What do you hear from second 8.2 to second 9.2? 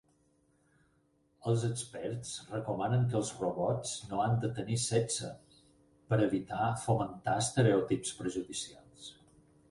perjudicials.